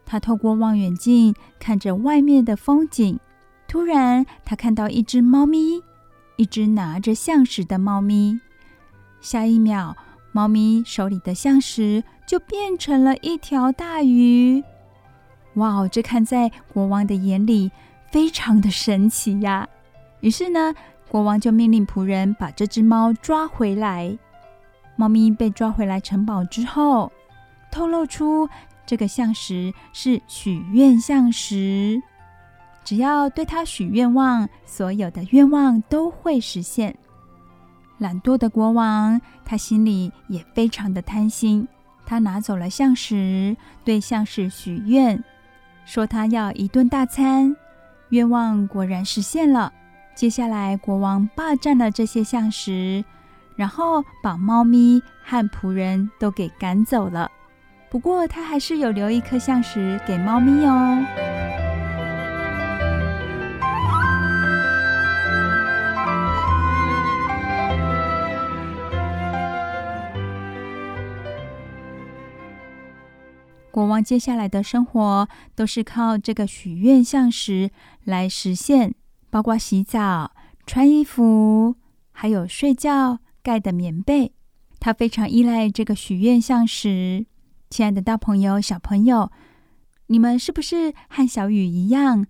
[0.06, 3.18] 他透过望远镜看着外面的风景。
[3.70, 5.82] 突然，他看到一只猫咪，
[6.36, 8.42] 一只拿着橡实的猫咪。
[9.28, 9.94] 下一秒，
[10.32, 14.64] 猫咪手里的橡实就变成了一条大鱼。
[15.56, 17.70] 哇哦，这看在国王的眼里
[18.10, 19.68] 非常的神奇呀！
[20.22, 20.74] 于是呢，
[21.10, 24.18] 国王就命令仆人把这只猫抓回来。
[24.96, 27.12] 猫咪被抓回来城堡之后，
[27.70, 28.48] 透露出
[28.86, 32.02] 这个橡实是许愿橡实，
[32.86, 36.96] 只要对它许愿望，所有的愿望都会实现。
[37.98, 41.68] 懒惰的国王，他心里也非常的贪心。
[42.06, 45.24] 他拿走了象石，对象石许愿，
[45.86, 47.56] 说他要一顿大餐。
[48.10, 49.74] 愿望果然实现了。
[50.16, 53.04] 接下来，国王霸占了这些象石，
[53.56, 57.30] 然后把猫咪和仆人都给赶走了。
[57.90, 61.37] 不过，他还是有留一颗象石给猫咪哦。
[73.78, 77.70] 国王接下来的生活都是靠这个许愿像石
[78.06, 78.96] 来实现，
[79.30, 80.32] 包括洗澡、
[80.66, 81.76] 穿衣服，
[82.12, 84.34] 还有睡觉盖的棉被。
[84.80, 87.28] 他非常依赖这个许愿像石。
[87.70, 89.32] 亲爱的大朋友、小朋友，
[90.08, 92.26] 你们是不是和小雨一样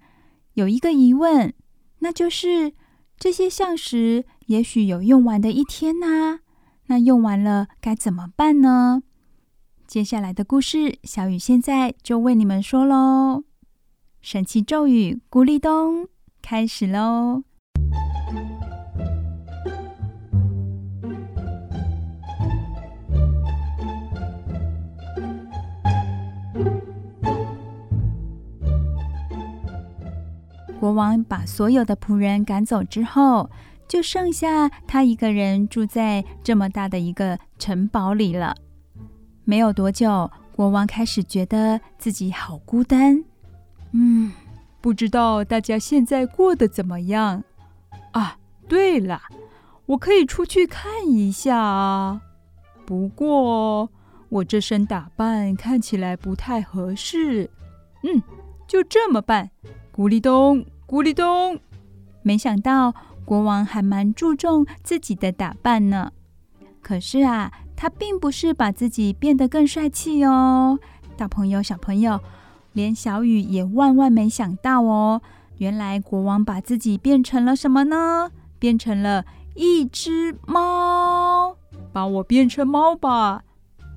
[0.55, 1.53] 有一个疑问？
[1.99, 2.73] 那就是
[3.17, 6.39] 这些像石也许有用完的一天呢？
[6.87, 9.03] 那用完了该怎么办呢？
[9.87, 13.45] 接下来的故事，小雨现在就为你们说喽。
[14.21, 16.09] 神奇咒语“咕哩咚”
[16.43, 17.43] 开始喽！
[30.81, 33.49] 国王把所有的仆人赶走之后，
[33.87, 38.53] 就剩下他一个人住在这么大的一个城堡里了。
[39.49, 43.23] 没有多久，国王开始觉得自己好孤单。
[43.93, 44.29] 嗯，
[44.81, 47.41] 不知道大家现在过得怎么样？
[48.11, 48.37] 啊，
[48.67, 49.21] 对了，
[49.85, 52.21] 我可以出去看一下啊。
[52.85, 53.89] 不过
[54.27, 57.49] 我这身打扮看起来不太合适。
[58.03, 58.21] 嗯，
[58.67, 59.49] 就这么办。
[59.95, 61.57] 咕哩咚，咕哩咚。
[62.21, 62.93] 没想到
[63.23, 66.11] 国王还蛮注重自己的打扮呢。
[66.81, 70.79] 可是啊，他并不是把自己变得更帅气哦。
[71.15, 72.19] 大朋友、小朋友，
[72.73, 75.21] 连小雨也万万没想到哦。
[75.59, 78.31] 原来国王把自己变成了什么呢？
[78.57, 81.55] 变成了一只猫。
[81.93, 83.43] 把我变成猫吧！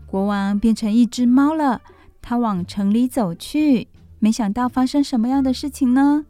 [0.06, 1.80] 国王变成一只猫了。
[2.20, 3.88] 他往城里走去。
[4.18, 6.26] 没想到发生什么样的事情呢？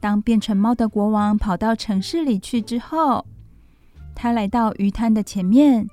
[0.00, 3.24] 当变成猫的国王跑到城市里去之后，
[4.14, 5.88] 他来到鱼摊的前面，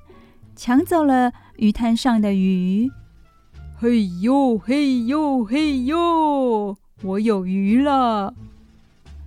[0.58, 2.90] 抢走了鱼摊上的鱼。
[3.80, 8.34] 嘿呦嘿呦嘿呦，我有鱼了！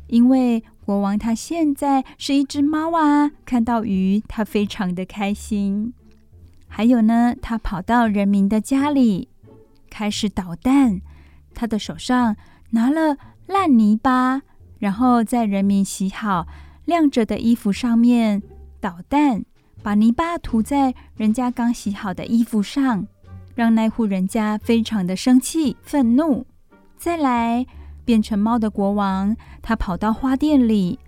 [0.09, 5.95] 因为国王他现在是一只猫啊，看到鱼他非常的开心。
[6.66, 9.28] 还有呢，他跑到人民的家里，
[9.89, 11.01] 开始捣蛋。
[11.55, 12.35] 他的手上
[12.70, 13.16] 拿了
[13.47, 14.43] 烂泥巴，
[14.81, 16.49] 然后在人民洗好
[16.87, 18.43] 晾着的衣服上面
[18.81, 19.45] 捣蛋，
[19.83, 23.07] 把泥巴涂在人家刚洗好的衣服上，
[23.55, 26.47] 让那户人家非常的生气愤怒。
[26.97, 27.66] 再来，
[28.05, 30.99] 变成猫的国王，他跑到花店里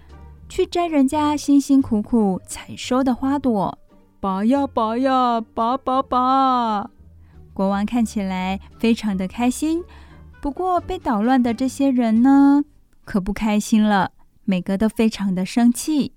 [0.48, 3.78] 去摘人家辛辛苦苦采收的花朵，
[4.20, 6.90] 拔呀拔呀拔拔拔。
[7.52, 9.84] 国王看起来非常的开心。
[10.40, 12.64] 不过，被捣乱的这些人呢，
[13.04, 14.12] 可不开心了，
[14.44, 16.12] 每个都非常的生气。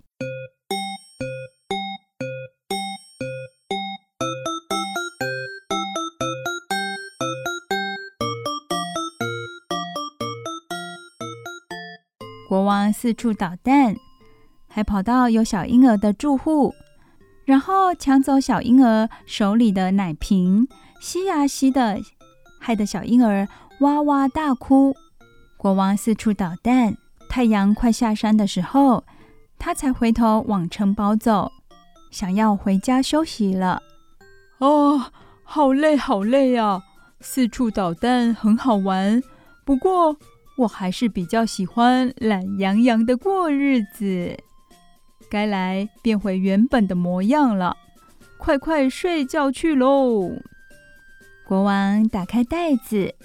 [12.56, 13.98] 国王四处捣蛋，
[14.70, 16.74] 还跑到有小婴儿的住户，
[17.44, 20.66] 然后抢走小婴儿手里的奶瓶，
[21.02, 22.00] 吸呀吸的，
[22.58, 23.46] 害得小婴儿。
[23.82, 24.96] 哇哇大哭，
[25.58, 26.96] 国王四处捣蛋。
[27.28, 29.04] 太阳快下山的时候，
[29.60, 31.52] 他才回头往城堡走，
[32.10, 33.84] 想要回家休息了。
[34.60, 35.12] 哦，
[35.44, 36.82] 好累，好累呀！
[37.20, 39.22] 四处捣蛋很好玩，
[39.66, 40.16] 不过
[40.58, 44.38] 我还是比较喜欢懒洋洋的过日子。
[45.30, 47.76] 该来变回原本的模样了，
[48.38, 50.32] 快快睡觉去喽！
[51.46, 53.16] 国王打开袋子。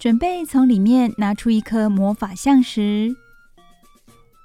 [0.00, 3.14] 准备从里面拿出一颗魔法像石。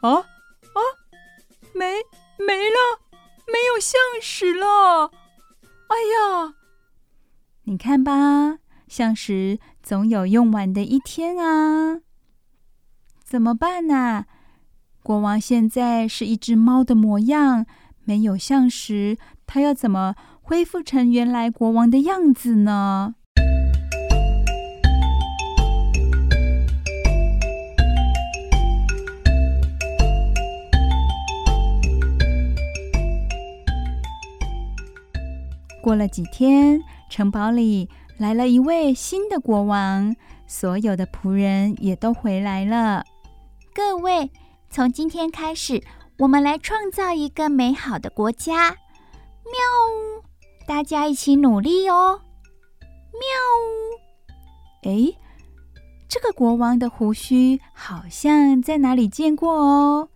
[0.02, 0.80] 啊啊，
[1.74, 1.96] 没
[2.38, 3.02] 没了，
[3.48, 5.12] 没有像石了！
[5.88, 6.54] 哎呀，
[7.64, 9.58] 你看吧，像石
[9.88, 12.02] 总有用完的一天啊！
[13.24, 14.26] 怎么办呢？
[15.02, 17.66] 国王现在是一只猫的模样，
[18.04, 23.16] 没有像时，他要怎么恢复成原来国王的样子呢？
[35.82, 40.16] 过了几天，城堡里来了一位新的国王，
[40.48, 43.04] 所有的仆人也都回来了。
[43.76, 44.32] 各位，
[44.72, 45.84] 从今天开始，
[46.18, 48.70] 我们来创造一个美好的国家。
[48.70, 49.54] 喵！
[50.68, 52.22] 大家一起努力哦。
[54.84, 54.92] 喵！
[54.92, 55.16] 诶，
[56.10, 60.10] 这个国王的胡须好像在哪里见过哦。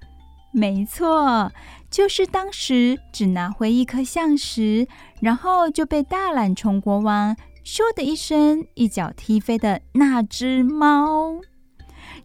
[0.52, 1.52] 没错。
[1.91, 4.88] 就是当时只拿回一颗橡石，
[5.20, 11.41] 然后就被大懒虫国王咻的一声一脚踢飞的那只猫。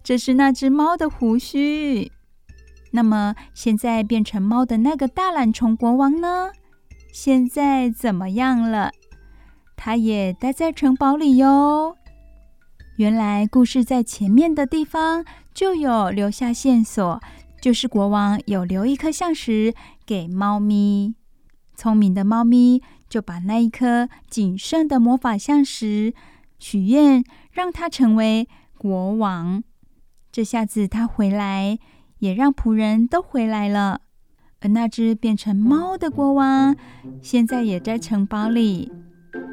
[0.03, 2.11] 这是那只猫的胡须。
[2.93, 6.51] 那么现在变成猫的那个大懒虫国王呢？
[7.13, 8.93] 现在怎么样了？
[9.77, 11.97] 他也待在城堡里哟。
[12.97, 17.21] 原来故事在前面的地方就有留下线索。
[17.61, 19.75] 就是国王有留一颗象石
[20.05, 21.15] 给猫咪，
[21.75, 22.81] 聪明的猫咪
[23.17, 26.13] 就把那一颗仅剩的魔法橡实
[26.59, 28.47] 许愿，让它成为
[28.77, 29.65] 国王。
[30.31, 31.79] 这下子他回来，
[32.19, 34.03] 也让仆人都回来了。
[34.61, 36.77] 而那只变成猫的国王，
[37.23, 38.93] 现在也在城堡里。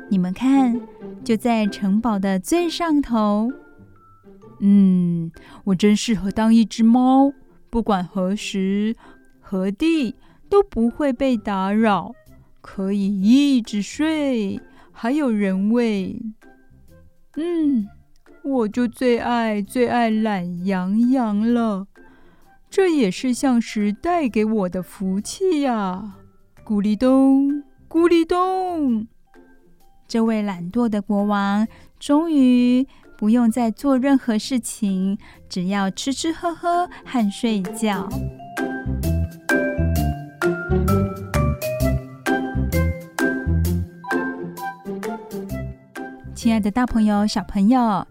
[0.09, 0.81] 你们看，
[1.23, 3.49] 就在城堡的最上头。
[4.59, 5.31] 嗯，
[5.63, 7.31] 我真适合当一只猫，
[7.69, 8.93] 不管何时
[9.39, 10.17] 何地
[10.49, 12.13] 都不会被打扰，
[12.63, 14.61] 可以一直睡，
[14.93, 16.17] 还有人喂。
[17.35, 17.89] 嗯，
[18.41, 21.87] 我就最爱最爱懒洋洋了，
[22.69, 26.15] 这也是象石带给我的福气呀！
[26.65, 29.07] 咕哩咚，咕哩咚。
[30.07, 31.67] 这位懒惰的国王
[31.99, 32.87] 终于
[33.17, 35.17] 不用再做任何事情，
[35.49, 38.07] 只要吃吃喝喝和睡觉。
[46.43, 48.05] 亲爱的大朋友、小朋友，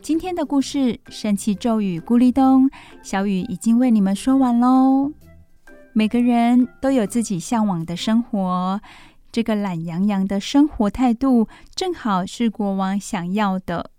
[0.00, 0.78] 今天的故事
[1.10, 2.66] 《神奇咒语咕哩咚》，
[3.02, 5.12] 小雨已经为你们说完喽。
[5.92, 8.80] 每个人都有自己向往的生活。
[9.30, 13.90] 这个懒洋洋的生活态度，正好是国王想要的。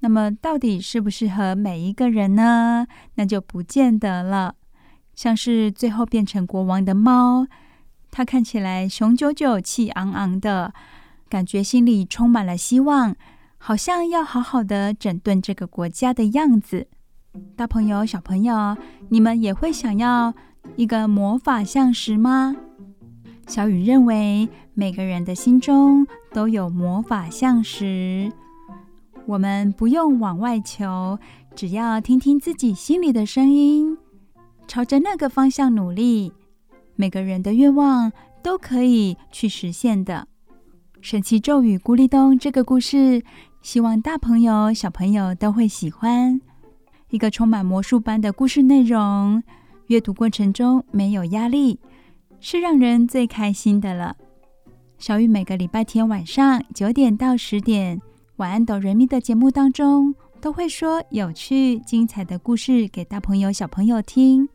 [0.00, 2.88] 那么，到底适不适合每一个人呢？
[3.14, 4.56] 那就不见得了。
[5.14, 7.46] 像是最后变成国王的猫，
[8.10, 10.74] 它看起来雄赳赳、气昂昂的，
[11.32, 13.16] 感觉心里充满了希望，
[13.56, 16.88] 好像要好好的整顿这个国家的样子。
[17.56, 18.76] 大朋友、小朋友，
[19.08, 20.34] 你们也会想要
[20.76, 22.54] 一个魔法象石吗？
[23.46, 28.30] 小雨认为，每个人的心中都有魔法象石，
[29.24, 31.18] 我们不用往外求，
[31.56, 33.96] 只要听听自己心里的声音，
[34.68, 36.34] 朝着那个方向努力，
[36.94, 38.12] 每个人的愿望
[38.42, 40.28] 都可以去实现的。
[41.02, 43.24] 神奇咒语咕哩咚这个故事，
[43.60, 46.40] 希望大朋友小朋友都会喜欢。
[47.10, 49.42] 一个充满魔术般的故事内容，
[49.88, 51.80] 阅读过程中没有压力。
[52.38, 54.16] 是让人最开心的了。
[54.96, 58.00] 小雨每个礼拜天晚上九点到十点，
[58.36, 64.48] 晚安哆瑞咪的节目当中，都会说有趣精彩的故事给大朋友小朋友听。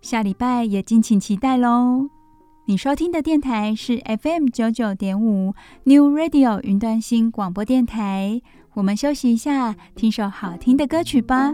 [0.00, 2.19] 下礼拜也敬请期待喽。
[2.70, 8.40] 你收听的电台是 FM 九九点五 New Radio 云端新广播电台。
[8.74, 11.52] 我们休息一下，听首好听的歌曲吧。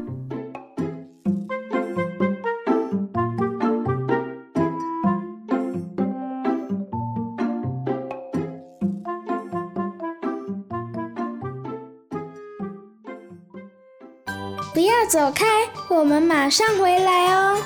[14.75, 15.47] 不要走开，
[15.89, 17.57] 我们马上回来哦。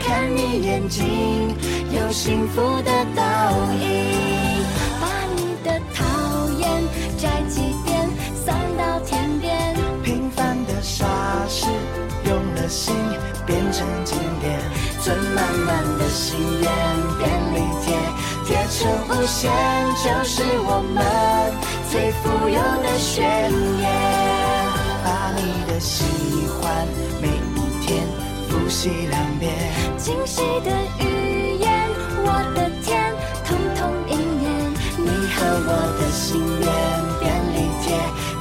[0.00, 1.04] 看你眼睛，
[1.92, 3.22] 有幸福的倒
[3.74, 3.84] 影。
[5.00, 5.04] 把
[5.34, 6.04] 你的讨
[6.58, 6.82] 厌
[7.18, 8.08] 摘几遍，
[8.44, 9.74] 送到天边。
[10.02, 11.04] 平凡的傻
[11.48, 11.66] 事，
[12.24, 12.94] 用了心
[13.44, 14.58] 变成经典。
[15.02, 16.70] 存满满的心愿，
[17.18, 17.94] 便利贴，
[18.46, 19.50] 贴成无限，
[20.02, 21.04] 就是我们
[21.90, 23.84] 最富有的宣言。
[25.04, 26.04] 把你的喜
[26.48, 26.86] 欢
[27.20, 27.28] 每
[28.66, 28.90] 呼吸。
[29.06, 29.54] 两遍，
[29.96, 31.04] 惊喜的语
[31.60, 31.70] 言，
[32.24, 33.14] 我的天，
[33.44, 34.44] 通通应验。
[34.98, 35.38] 你和
[35.68, 36.66] 我的心愿，
[37.20, 37.86] 便利贴，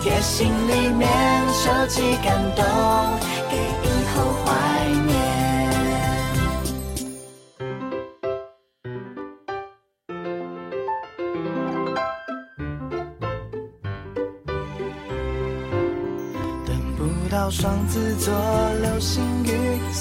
[0.02, 1.08] 贴心里面，
[1.54, 2.66] 收集感动，
[3.52, 4.50] 给以后怀
[5.06, 5.14] 念。
[16.66, 18.34] 等不到双子座
[18.82, 19.22] 流星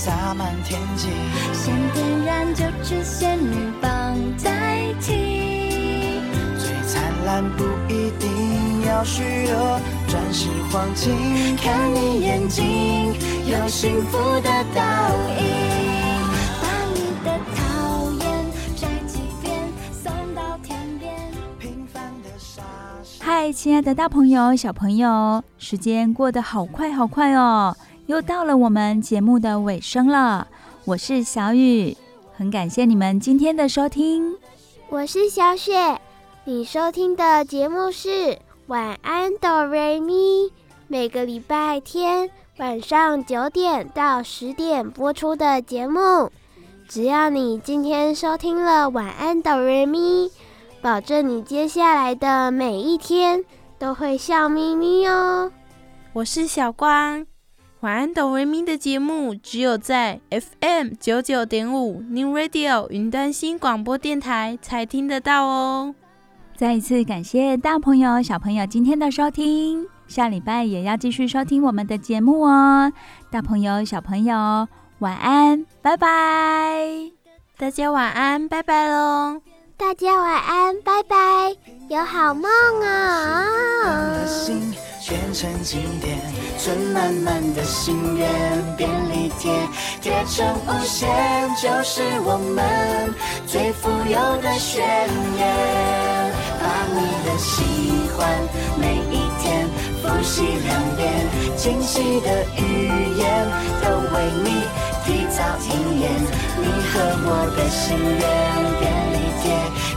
[0.05, 1.09] 洒满天际，
[1.55, 6.21] 先点燃九支仙女棒代替。
[6.59, 13.15] 最灿烂不一定要许多钻石黄金，看你眼睛
[13.47, 14.83] 有幸福的倒
[15.39, 15.43] 影。
[16.61, 18.45] 把你的讨厌
[18.77, 19.59] 摘几遍，
[19.91, 21.15] 送到天边。
[21.59, 22.61] 平凡的傻
[23.03, 23.23] 事。
[23.23, 25.43] 嗨，亲爱的大朋友、小朋友。
[25.57, 27.75] 时间过得好快好快哦，
[28.07, 30.47] 又到了我们节目的尾声了。
[30.85, 31.97] 我是小雨，
[32.37, 34.37] 很很感谢你们今天的收听，
[34.91, 35.99] 我是小雪，
[36.45, 40.53] 你收听的节目是晚安哆瑞咪，
[40.87, 42.29] 每个礼拜天
[42.59, 46.31] 晚上九点到十点播出的节目。
[46.87, 50.31] 只要你今天收听了晚安哆瑞咪，
[50.83, 53.43] 保证你接下来的每一天
[53.79, 55.51] 都会笑眯眯哦。
[56.13, 57.27] 我是小光。
[57.85, 65.95] 晚安，哆瑞咪的节目只有在 FM 九九点五 New Radio 云端新广播电台才听得到哦。
[66.57, 72.91] 再一次感谢大朋友、小朋友今天的收听，下礼拜也要继续收听我们的节目哦。
[73.30, 74.66] 大朋友、小朋友，
[75.01, 76.89] 晚安，拜拜！
[77.59, 79.43] 大家晚安，拜拜喽！
[79.76, 81.55] 大家晚安，拜拜，
[81.91, 83.45] 有好梦啊！
[85.07, 86.18] 变
[86.65, 88.27] 存满满的心愿，
[88.75, 89.53] 便利贴
[90.01, 91.07] 贴成无限，
[91.61, 93.12] 就是我们
[93.47, 94.83] 最富有的宣
[95.37, 95.45] 言。
[96.59, 96.97] 把你
[97.27, 97.61] 的喜
[98.17, 98.17] 欢
[98.81, 99.69] 每一天
[100.01, 101.05] 复习两遍，
[101.55, 102.89] 惊喜的语
[103.19, 103.47] 言
[103.83, 104.65] 都为你
[105.05, 106.09] 提早应验。
[106.57, 106.95] 你和
[107.27, 108.25] 我的心愿，
[108.81, 109.45] 便利贴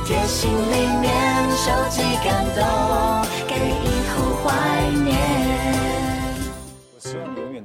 [0.04, 1.08] 贴心里面，
[1.56, 2.60] 收集感动，
[3.48, 4.52] 给以后怀
[5.06, 5.27] 念。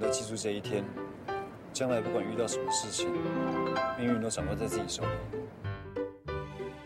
[0.03, 0.85] 我希望你永远都记住这一天，
[1.73, 3.09] 将来不管遇到什么事情，
[3.97, 5.09] 命运都掌握在自己手里。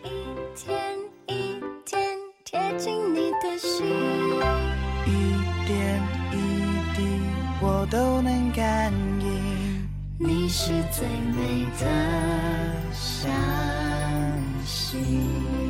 [0.05, 0.09] 一
[0.55, 3.87] 天一天贴近你的心，
[5.07, 6.01] 一点
[6.33, 6.35] 一
[6.95, 7.21] 滴
[7.61, 9.89] 我都能感应，
[10.19, 11.87] 你是最美的
[12.93, 13.33] 相
[14.65, 15.66] 信。